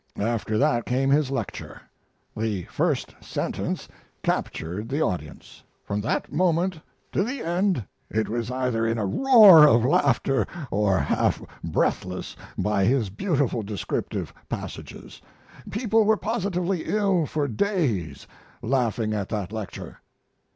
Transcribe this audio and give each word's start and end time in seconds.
After 0.17 0.57
that 0.57 0.87
came 0.87 1.11
his 1.11 1.29
lecture. 1.29 1.79
The 2.35 2.63
first 2.71 3.13
sentence 3.21 3.87
captured 4.23 4.89
the 4.89 4.99
audience. 4.99 5.61
From 5.83 6.01
that 6.01 6.33
moment 6.33 6.79
to 7.11 7.23
the 7.23 7.41
end 7.41 7.85
it 8.09 8.27
was 8.27 8.49
either 8.49 8.83
in 8.87 8.97
a 8.97 9.05
roar 9.05 9.67
of 9.67 9.85
laughter 9.85 10.47
or 10.71 10.97
half 10.97 11.39
breathless 11.63 12.35
by 12.57 12.83
his 12.85 13.11
beautiful 13.11 13.61
descriptive 13.61 14.33
passages. 14.49 15.21
People 15.69 16.03
were 16.05 16.17
positively 16.17 16.85
ill 16.85 17.27
for 17.27 17.47
days, 17.47 18.25
laughing 18.63 19.13
at 19.13 19.29
that 19.29 19.51
lecture." 19.51 19.99